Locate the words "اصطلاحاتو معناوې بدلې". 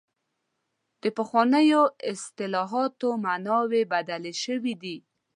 2.11-4.33